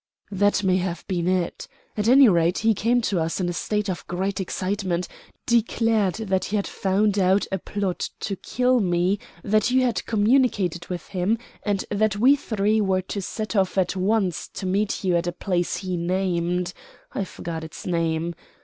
[0.31, 1.67] "That may have been it.
[1.95, 5.07] At any rate he came to us in a state of great excitement,
[5.45, 10.87] declared that he had found out a plot to kill me, that you had communicated
[10.87, 15.15] with him, and that we three were to set off at once to meet you
[15.15, 16.73] at a place he named;
[17.13, 18.33] I forget its name.